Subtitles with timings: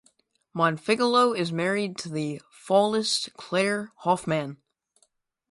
[0.55, 4.57] Bonfiglio is married to the flautist Clare Hoffman.